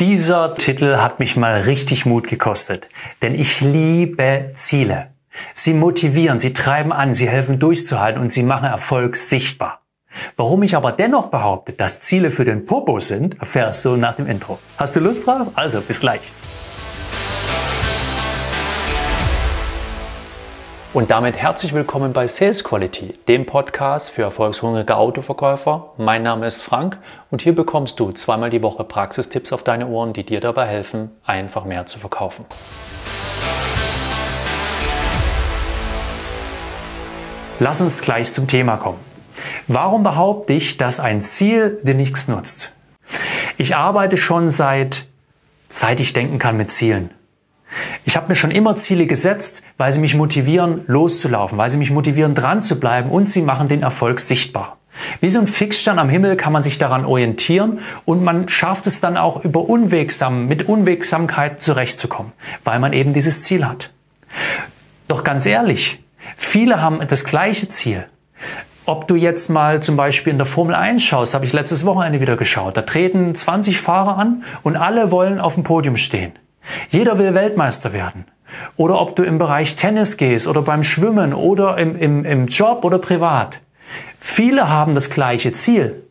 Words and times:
Dieser 0.00 0.56
Titel 0.56 0.96
hat 0.96 1.20
mich 1.20 1.36
mal 1.36 1.54
richtig 1.54 2.04
Mut 2.04 2.26
gekostet, 2.26 2.88
denn 3.22 3.36
ich 3.36 3.60
liebe 3.60 4.50
Ziele. 4.52 5.12
Sie 5.54 5.72
motivieren, 5.72 6.40
sie 6.40 6.52
treiben 6.52 6.92
an, 6.92 7.14
sie 7.14 7.28
helfen 7.28 7.60
durchzuhalten 7.60 8.20
und 8.20 8.30
sie 8.30 8.42
machen 8.42 8.64
Erfolg 8.64 9.14
sichtbar. 9.14 9.82
Warum 10.36 10.64
ich 10.64 10.74
aber 10.74 10.90
dennoch 10.90 11.28
behaupte, 11.30 11.74
dass 11.74 12.00
Ziele 12.00 12.32
für 12.32 12.44
den 12.44 12.66
Popo 12.66 12.98
sind, 12.98 13.38
erfährst 13.38 13.84
du 13.84 13.94
nach 13.94 14.16
dem 14.16 14.26
Intro. 14.26 14.58
Hast 14.78 14.96
du 14.96 15.00
Lust 15.00 15.28
drauf? 15.28 15.46
Also 15.54 15.80
bis 15.80 16.00
gleich. 16.00 16.32
Und 20.94 21.10
damit 21.10 21.36
herzlich 21.36 21.74
willkommen 21.74 22.12
bei 22.12 22.28
Sales 22.28 22.62
Quality, 22.62 23.14
dem 23.26 23.46
Podcast 23.46 24.10
für 24.10 24.22
erfolgshungrige 24.22 24.96
Autoverkäufer. 24.96 25.92
Mein 25.96 26.22
Name 26.22 26.46
ist 26.46 26.62
Frank 26.62 26.98
und 27.32 27.42
hier 27.42 27.52
bekommst 27.52 27.98
du 27.98 28.12
zweimal 28.12 28.48
die 28.48 28.62
Woche 28.62 28.84
Praxistipps 28.84 29.52
auf 29.52 29.64
deine 29.64 29.88
Ohren, 29.88 30.12
die 30.12 30.22
dir 30.22 30.38
dabei 30.38 30.68
helfen, 30.68 31.10
einfach 31.24 31.64
mehr 31.64 31.86
zu 31.86 31.98
verkaufen. 31.98 32.44
Lass 37.58 37.80
uns 37.80 38.00
gleich 38.00 38.32
zum 38.32 38.46
Thema 38.46 38.76
kommen. 38.76 39.00
Warum 39.66 40.04
behaupte 40.04 40.52
ich, 40.52 40.76
dass 40.76 41.00
ein 41.00 41.20
Ziel 41.20 41.80
dir 41.82 41.94
nichts 41.94 42.28
nutzt? 42.28 42.70
Ich 43.58 43.74
arbeite 43.74 44.16
schon 44.16 44.48
seit, 44.48 45.08
seit 45.66 45.98
ich 45.98 46.12
denken 46.12 46.38
kann 46.38 46.56
mit 46.56 46.70
Zielen. 46.70 47.10
Ich 48.04 48.16
habe 48.16 48.28
mir 48.28 48.34
schon 48.34 48.50
immer 48.50 48.76
Ziele 48.76 49.06
gesetzt, 49.06 49.62
weil 49.78 49.92
sie 49.92 50.00
mich 50.00 50.14
motivieren, 50.14 50.82
loszulaufen, 50.86 51.56
weil 51.56 51.70
sie 51.70 51.78
mich 51.78 51.90
motivieren, 51.90 52.34
dran 52.34 52.60
zu 52.60 52.78
bleiben 52.78 53.10
und 53.10 53.28
sie 53.28 53.42
machen 53.42 53.68
den 53.68 53.82
Erfolg 53.82 54.20
sichtbar. 54.20 54.78
Wie 55.20 55.28
so 55.28 55.40
ein 55.40 55.46
Fixstern 55.46 55.98
am 55.98 56.08
Himmel 56.08 56.36
kann 56.36 56.52
man 56.52 56.62
sich 56.62 56.78
daran 56.78 57.04
orientieren 57.04 57.80
und 58.04 58.22
man 58.22 58.48
schafft 58.48 58.86
es 58.86 59.00
dann 59.00 59.16
auch 59.16 59.44
über 59.44 59.68
Unwegsam, 59.68 60.46
mit 60.46 60.68
Unwegsamkeit 60.68 61.60
zurechtzukommen, 61.60 62.32
weil 62.62 62.78
man 62.78 62.92
eben 62.92 63.12
dieses 63.12 63.42
Ziel 63.42 63.66
hat. 63.66 63.90
Doch 65.08 65.24
ganz 65.24 65.46
ehrlich, 65.46 66.02
viele 66.36 66.80
haben 66.80 67.00
das 67.08 67.24
gleiche 67.24 67.68
Ziel. 67.68 68.06
Ob 68.86 69.08
du 69.08 69.16
jetzt 69.16 69.48
mal 69.48 69.80
zum 69.80 69.96
Beispiel 69.96 70.30
in 70.30 70.38
der 70.38 70.46
Formel 70.46 70.74
1 70.74 71.02
schaust, 71.02 71.32
habe 71.32 71.46
ich 71.46 71.54
letztes 71.54 71.86
Wochenende 71.86 72.20
wieder 72.20 72.36
geschaut. 72.36 72.76
Da 72.76 72.82
treten 72.82 73.34
20 73.34 73.80
Fahrer 73.80 74.18
an 74.18 74.44
und 74.62 74.76
alle 74.76 75.10
wollen 75.10 75.40
auf 75.40 75.54
dem 75.54 75.62
Podium 75.62 75.96
stehen. 75.96 76.32
Jeder 76.88 77.18
will 77.18 77.34
Weltmeister 77.34 77.92
werden. 77.92 78.24
Oder 78.76 79.00
ob 79.00 79.16
du 79.16 79.22
im 79.22 79.38
Bereich 79.38 79.76
Tennis 79.76 80.16
gehst 80.16 80.46
oder 80.46 80.62
beim 80.62 80.82
Schwimmen 80.82 81.34
oder 81.34 81.76
im, 81.78 81.96
im, 81.96 82.24
im 82.24 82.46
Job 82.46 82.84
oder 82.84 82.98
privat. 82.98 83.60
Viele 84.20 84.68
haben 84.68 84.94
das 84.94 85.10
gleiche 85.10 85.52
Ziel, 85.52 86.02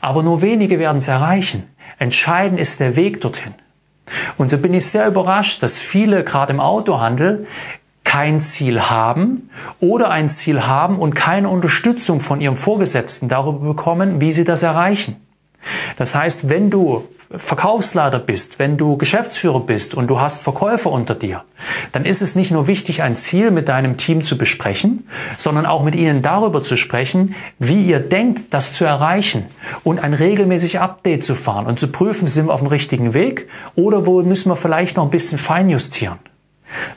aber 0.00 0.22
nur 0.22 0.42
wenige 0.42 0.78
werden 0.78 0.98
es 0.98 1.08
erreichen. 1.08 1.64
Entscheidend 1.98 2.60
ist 2.60 2.80
der 2.80 2.96
Weg 2.96 3.20
dorthin. 3.20 3.54
Und 4.38 4.50
so 4.50 4.58
bin 4.58 4.74
ich 4.74 4.86
sehr 4.86 5.06
überrascht, 5.06 5.62
dass 5.62 5.80
viele 5.80 6.22
gerade 6.22 6.52
im 6.52 6.60
Autohandel 6.60 7.46
kein 8.04 8.38
Ziel 8.38 8.82
haben 8.82 9.50
oder 9.80 10.10
ein 10.10 10.28
Ziel 10.28 10.66
haben 10.66 10.98
und 10.98 11.14
keine 11.14 11.48
Unterstützung 11.48 12.20
von 12.20 12.40
ihrem 12.40 12.56
Vorgesetzten 12.56 13.28
darüber 13.28 13.66
bekommen, 13.66 14.20
wie 14.20 14.30
sie 14.30 14.44
das 14.44 14.62
erreichen. 14.62 15.16
Das 15.98 16.14
heißt, 16.14 16.48
wenn 16.48 16.70
du 16.70 17.08
Verkaufsleiter 17.30 18.18
bist, 18.18 18.58
wenn 18.58 18.76
du 18.76 18.96
Geschäftsführer 18.96 19.60
bist 19.60 19.94
und 19.94 20.08
du 20.08 20.20
hast 20.20 20.42
Verkäufer 20.42 20.90
unter 20.90 21.14
dir, 21.14 21.44
dann 21.92 22.04
ist 22.04 22.22
es 22.22 22.36
nicht 22.36 22.52
nur 22.52 22.66
wichtig, 22.66 23.02
ein 23.02 23.16
Ziel 23.16 23.50
mit 23.50 23.68
deinem 23.68 23.96
Team 23.96 24.22
zu 24.22 24.38
besprechen, 24.38 25.08
sondern 25.36 25.66
auch 25.66 25.82
mit 25.82 25.94
ihnen 25.94 26.22
darüber 26.22 26.62
zu 26.62 26.76
sprechen, 26.76 27.34
wie 27.58 27.82
ihr 27.82 28.00
denkt, 28.00 28.54
das 28.54 28.74
zu 28.74 28.84
erreichen 28.84 29.46
und 29.82 29.98
ein 29.98 30.14
regelmäßig 30.14 30.80
Update 30.80 31.24
zu 31.24 31.34
fahren 31.34 31.66
und 31.66 31.78
zu 31.78 31.88
prüfen, 31.88 32.28
sind 32.28 32.46
wir 32.46 32.54
auf 32.54 32.60
dem 32.60 32.68
richtigen 32.68 33.12
Weg 33.12 33.48
oder 33.74 34.06
wo 34.06 34.22
müssen 34.22 34.50
wir 34.50 34.56
vielleicht 34.56 34.96
noch 34.96 35.04
ein 35.04 35.10
bisschen 35.10 35.38
feinjustieren. 35.38 36.18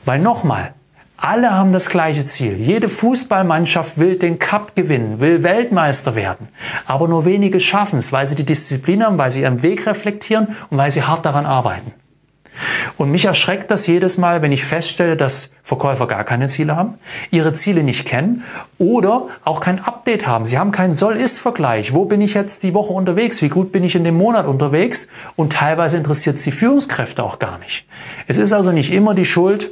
Weil 0.04 0.20
nochmal, 0.20 0.74
alle 1.20 1.50
haben 1.52 1.72
das 1.72 1.90
gleiche 1.90 2.24
Ziel. 2.24 2.56
Jede 2.56 2.88
Fußballmannschaft 2.88 3.98
will 3.98 4.16
den 4.16 4.38
Cup 4.38 4.74
gewinnen, 4.74 5.20
will 5.20 5.42
Weltmeister 5.42 6.14
werden. 6.14 6.48
Aber 6.86 7.08
nur 7.08 7.24
wenige 7.24 7.60
schaffen 7.60 7.98
es, 7.98 8.12
weil 8.12 8.26
sie 8.26 8.34
die 8.34 8.46
Disziplin 8.46 9.04
haben, 9.04 9.18
weil 9.18 9.30
sie 9.30 9.42
ihren 9.42 9.62
Weg 9.62 9.86
reflektieren 9.86 10.56
und 10.70 10.78
weil 10.78 10.90
sie 10.90 11.02
hart 11.02 11.26
daran 11.26 11.46
arbeiten. 11.46 11.92
Und 12.96 13.10
mich 13.10 13.24
erschreckt 13.24 13.70
das 13.70 13.86
jedes 13.86 14.18
Mal, 14.18 14.42
wenn 14.42 14.52
ich 14.52 14.64
feststelle, 14.64 15.16
dass 15.16 15.50
Verkäufer 15.62 16.06
gar 16.06 16.24
keine 16.24 16.46
Ziele 16.48 16.76
haben, 16.76 16.94
ihre 17.30 17.52
Ziele 17.52 17.82
nicht 17.82 18.06
kennen 18.06 18.44
oder 18.78 19.28
auch 19.44 19.60
kein 19.60 19.78
Update 19.82 20.26
haben. 20.26 20.44
Sie 20.44 20.58
haben 20.58 20.72
keinen 20.72 20.92
Soll-Ist-Vergleich. 20.92 21.94
Wo 21.94 22.04
bin 22.04 22.20
ich 22.20 22.34
jetzt 22.34 22.62
die 22.62 22.74
Woche 22.74 22.92
unterwegs? 22.92 23.40
Wie 23.40 23.48
gut 23.48 23.72
bin 23.72 23.84
ich 23.84 23.94
in 23.94 24.04
dem 24.04 24.16
Monat 24.16 24.46
unterwegs? 24.46 25.08
Und 25.36 25.52
teilweise 25.52 25.96
interessiert 25.96 26.36
es 26.36 26.42
die 26.42 26.52
Führungskräfte 26.52 27.22
auch 27.22 27.38
gar 27.38 27.58
nicht. 27.58 27.86
Es 28.26 28.36
ist 28.36 28.52
also 28.52 28.72
nicht 28.72 28.92
immer 28.92 29.14
die 29.14 29.24
Schuld 29.24 29.70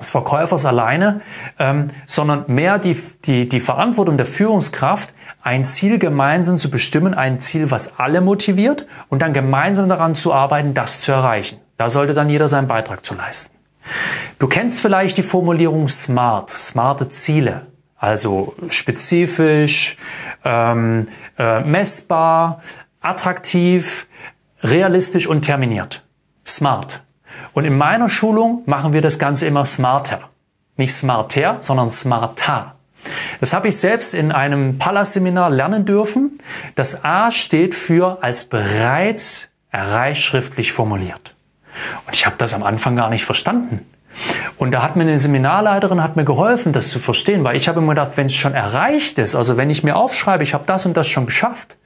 des 0.00 0.10
Verkäufers 0.10 0.64
alleine, 0.64 1.20
ähm, 1.58 1.88
sondern 2.06 2.44
mehr 2.48 2.78
die, 2.78 2.96
die, 3.24 3.48
die 3.48 3.60
Verantwortung 3.60 4.16
der 4.16 4.26
Führungskraft, 4.26 5.14
ein 5.42 5.62
Ziel 5.64 5.98
gemeinsam 5.98 6.56
zu 6.56 6.70
bestimmen, 6.70 7.14
ein 7.14 7.38
Ziel, 7.38 7.70
was 7.70 7.98
alle 7.98 8.20
motiviert 8.20 8.86
und 9.08 9.22
dann 9.22 9.32
gemeinsam 9.32 9.88
daran 9.88 10.14
zu 10.14 10.32
arbeiten, 10.32 10.74
das 10.74 11.00
zu 11.00 11.12
erreichen. 11.12 11.58
Da 11.76 11.90
sollte 11.90 12.14
dann 12.14 12.28
jeder 12.28 12.48
seinen 12.48 12.66
Beitrag 12.66 13.04
zu 13.04 13.14
leisten. 13.14 13.54
Du 14.38 14.48
kennst 14.48 14.80
vielleicht 14.80 15.16
die 15.16 15.22
Formulierung 15.22 15.88
SMART, 15.88 16.50
smarte 16.50 17.08
Ziele, 17.08 17.66
also 17.96 18.54
spezifisch, 18.68 19.96
ähm, 20.44 21.08
äh, 21.38 21.60
messbar, 21.60 22.62
attraktiv, 23.00 24.06
realistisch 24.62 25.26
und 25.26 25.42
terminiert. 25.42 26.04
SMART. 26.46 27.02
Und 27.52 27.64
in 27.64 27.76
meiner 27.76 28.08
Schulung 28.08 28.62
machen 28.66 28.92
wir 28.92 29.02
das 29.02 29.18
Ganze 29.18 29.46
immer 29.46 29.64
smarter. 29.64 30.20
Nicht 30.76 30.94
smarter, 30.94 31.58
sondern 31.60 31.90
smarter. 31.90 32.74
Das 33.40 33.52
habe 33.52 33.68
ich 33.68 33.76
selbst 33.76 34.14
in 34.14 34.32
einem 34.32 34.78
Pallas-Seminar 34.78 35.50
lernen 35.50 35.84
dürfen. 35.84 36.38
Das 36.74 37.04
A 37.04 37.30
steht 37.30 37.74
für 37.74 38.22
als 38.22 38.44
bereits 38.44 39.48
erreicht 39.70 40.22
schriftlich 40.22 40.72
formuliert. 40.72 41.34
Und 42.06 42.14
ich 42.14 42.26
habe 42.26 42.36
das 42.38 42.54
am 42.54 42.62
Anfang 42.62 42.96
gar 42.96 43.10
nicht 43.10 43.24
verstanden. 43.24 43.86
Und 44.58 44.72
da 44.72 44.82
hat 44.82 44.96
mir 44.96 45.02
eine 45.02 45.18
Seminarleiterin 45.18 46.02
hat 46.02 46.16
mir 46.16 46.24
geholfen, 46.24 46.72
das 46.72 46.90
zu 46.90 46.98
verstehen, 46.98 47.44
weil 47.44 47.56
ich 47.56 47.68
habe 47.68 47.78
immer 47.80 47.94
gedacht, 47.94 48.12
wenn 48.16 48.26
es 48.26 48.34
schon 48.34 48.54
erreicht 48.54 49.18
ist, 49.18 49.34
also 49.34 49.56
wenn 49.56 49.70
ich 49.70 49.84
mir 49.84 49.96
aufschreibe, 49.96 50.42
ich 50.42 50.52
habe 50.52 50.64
das 50.66 50.84
und 50.84 50.96
das 50.96 51.06
schon 51.06 51.26
geschafft, 51.26 51.76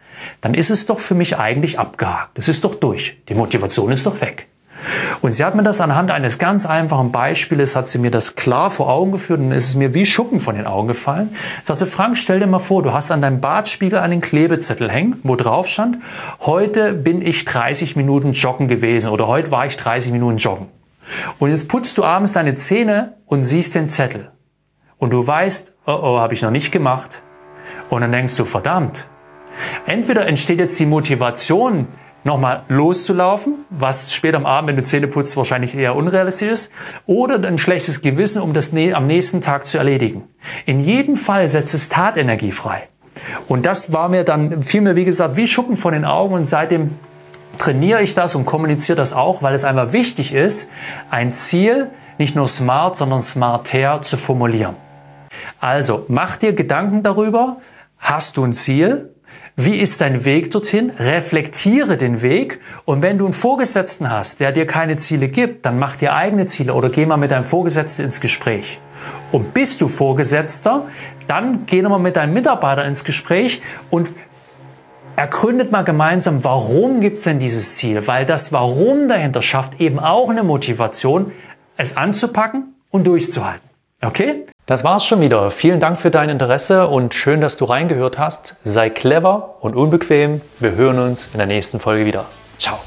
dann 0.40 0.54
ist 0.54 0.70
es 0.70 0.86
doch 0.86 1.00
für 1.00 1.14
mich 1.14 1.38
eigentlich 1.38 1.78
abgehakt. 1.78 2.38
Es 2.38 2.48
ist 2.48 2.64
doch 2.64 2.74
durch. 2.74 3.18
Die 3.28 3.34
Motivation 3.34 3.92
ist 3.92 4.06
doch 4.06 4.20
weg. 4.20 4.48
Und 5.24 5.32
sie 5.32 5.42
hat 5.42 5.54
mir 5.54 5.62
das 5.62 5.80
anhand 5.80 6.10
eines 6.10 6.36
ganz 6.36 6.66
einfachen 6.66 7.10
Beispieles, 7.10 7.76
hat 7.76 7.88
sie 7.88 7.96
mir 7.96 8.10
das 8.10 8.34
klar 8.36 8.68
vor 8.68 8.90
Augen 8.90 9.10
geführt 9.10 9.40
und 9.40 9.52
es 9.52 9.68
ist 9.68 9.74
mir 9.74 9.94
wie 9.94 10.04
Schuppen 10.04 10.38
von 10.38 10.54
den 10.54 10.66
Augen 10.66 10.86
gefallen. 10.86 11.34
Sagt 11.62 11.78
sie, 11.78 11.86
Frank, 11.86 12.18
stell 12.18 12.40
dir 12.40 12.46
mal 12.46 12.58
vor, 12.58 12.82
du 12.82 12.92
hast 12.92 13.10
an 13.10 13.22
deinem 13.22 13.40
Badspiegel 13.40 13.98
einen 13.98 14.20
Klebezettel 14.20 14.90
hängen, 14.90 15.16
wo 15.22 15.34
drauf 15.34 15.66
stand, 15.66 15.96
heute 16.42 16.92
bin 16.92 17.22
ich 17.22 17.46
30 17.46 17.96
Minuten 17.96 18.32
joggen 18.32 18.68
gewesen 18.68 19.08
oder 19.08 19.26
heute 19.26 19.50
war 19.50 19.64
ich 19.64 19.78
30 19.78 20.12
Minuten 20.12 20.36
joggen. 20.36 20.66
Und 21.38 21.48
jetzt 21.48 21.68
putzt 21.68 21.96
du 21.96 22.04
abends 22.04 22.34
deine 22.34 22.54
Zähne 22.54 23.14
und 23.24 23.40
siehst 23.40 23.74
den 23.74 23.88
Zettel. 23.88 24.30
Und 24.98 25.14
du 25.14 25.26
weißt, 25.26 25.72
oh 25.86 26.00
oh, 26.02 26.18
habe 26.18 26.34
ich 26.34 26.42
noch 26.42 26.50
nicht 26.50 26.70
gemacht. 26.70 27.22
Und 27.88 28.02
dann 28.02 28.12
denkst 28.12 28.36
du, 28.36 28.44
verdammt. 28.44 29.06
Entweder 29.86 30.26
entsteht 30.26 30.58
jetzt 30.58 30.78
die 30.78 30.84
Motivation, 30.84 31.88
nochmal 32.24 32.62
loszulaufen, 32.68 33.64
was 33.70 34.12
später 34.12 34.38
am 34.38 34.46
Abend, 34.46 34.70
wenn 34.70 34.76
du 34.76 34.82
Zähne 34.82 35.06
putzt, 35.06 35.36
wahrscheinlich 35.36 35.76
eher 35.76 35.94
unrealistisch 35.94 36.50
ist, 36.50 36.72
oder 37.06 37.46
ein 37.46 37.58
schlechtes 37.58 38.00
Gewissen, 38.00 38.42
um 38.42 38.54
das 38.54 38.72
am 38.72 39.06
nächsten 39.06 39.40
Tag 39.40 39.66
zu 39.66 39.78
erledigen. 39.78 40.24
In 40.66 40.80
jedem 40.80 41.16
Fall 41.16 41.46
setzt 41.48 41.74
es 41.74 41.88
Tatenergie 41.88 42.50
frei. 42.50 42.88
Und 43.46 43.66
das 43.66 43.92
war 43.92 44.08
mir 44.08 44.24
dann, 44.24 44.62
fiel 44.62 44.80
mir 44.80 44.96
wie 44.96 45.04
gesagt 45.04 45.36
wie 45.36 45.46
Schuppen 45.46 45.76
von 45.76 45.92
den 45.92 46.04
Augen 46.04 46.34
und 46.34 46.44
seitdem 46.44 46.96
trainiere 47.58 48.02
ich 48.02 48.14
das 48.14 48.34
und 48.34 48.46
kommuniziere 48.46 48.96
das 48.96 49.12
auch, 49.12 49.42
weil 49.42 49.54
es 49.54 49.64
einfach 49.64 49.92
wichtig 49.92 50.32
ist, 50.32 50.68
ein 51.10 51.32
Ziel 51.32 51.90
nicht 52.18 52.34
nur 52.34 52.48
smart, 52.48 52.96
sondern 52.96 53.20
smarter 53.20 54.02
zu 54.02 54.16
formulieren. 54.16 54.74
Also 55.60 56.04
mach 56.08 56.36
dir 56.36 56.52
Gedanken 56.52 57.02
darüber, 57.02 57.58
hast 57.98 58.36
du 58.36 58.44
ein 58.44 58.52
Ziel, 58.52 59.13
wie 59.56 59.76
ist 59.76 60.00
dein 60.00 60.24
Weg 60.24 60.50
dorthin? 60.50 60.90
Reflektiere 60.98 61.96
den 61.96 62.22
Weg. 62.22 62.60
Und 62.84 63.02
wenn 63.02 63.18
du 63.18 63.24
einen 63.24 63.32
Vorgesetzten 63.32 64.10
hast, 64.10 64.40
der 64.40 64.50
dir 64.50 64.66
keine 64.66 64.96
Ziele 64.96 65.28
gibt, 65.28 65.64
dann 65.64 65.78
mach 65.78 65.94
dir 65.94 66.14
eigene 66.14 66.46
Ziele 66.46 66.74
oder 66.74 66.88
geh 66.88 67.06
mal 67.06 67.18
mit 67.18 67.30
deinem 67.30 67.44
Vorgesetzten 67.44 68.04
ins 68.04 68.20
Gespräch. 68.20 68.80
Und 69.30 69.54
bist 69.54 69.80
du 69.80 69.86
Vorgesetzter, 69.86 70.86
dann 71.28 71.66
geh 71.66 71.82
nochmal 71.82 72.00
mit 72.00 72.16
deinem 72.16 72.34
Mitarbeiter 72.34 72.84
ins 72.84 73.04
Gespräch 73.04 73.62
und 73.90 74.08
ergründet 75.14 75.70
mal 75.70 75.82
gemeinsam, 75.82 76.42
warum 76.42 77.00
gibt 77.00 77.18
es 77.18 77.22
denn 77.22 77.38
dieses 77.38 77.76
Ziel? 77.76 78.08
Weil 78.08 78.26
das 78.26 78.52
Warum 78.52 79.06
dahinter 79.06 79.40
schafft 79.40 79.80
eben 79.80 80.00
auch 80.00 80.30
eine 80.30 80.42
Motivation, 80.42 81.30
es 81.76 81.96
anzupacken 81.96 82.74
und 82.90 83.06
durchzuhalten. 83.06 83.68
Okay? 84.02 84.46
Das 84.66 84.82
war's 84.82 85.04
schon 85.04 85.20
wieder. 85.20 85.50
Vielen 85.50 85.78
Dank 85.78 85.98
für 85.98 86.10
dein 86.10 86.30
Interesse 86.30 86.88
und 86.88 87.12
schön, 87.12 87.42
dass 87.42 87.58
du 87.58 87.66
reingehört 87.66 88.18
hast. 88.18 88.56
Sei 88.64 88.88
clever 88.88 89.56
und 89.60 89.76
unbequem. 89.76 90.40
Wir 90.58 90.72
hören 90.72 90.98
uns 90.98 91.28
in 91.32 91.38
der 91.38 91.46
nächsten 91.46 91.80
Folge 91.80 92.06
wieder. 92.06 92.24
Ciao. 92.58 92.78